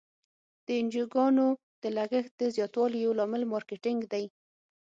د 0.65 0.67
انجوګانو 0.79 1.47
د 1.81 1.83
لګښت 1.97 2.31
د 2.39 2.41
زیاتوالي 2.55 2.97
یو 3.05 3.11
لامل 3.19 3.43
مارکیټینګ 3.53 4.01
دی. 4.11 4.25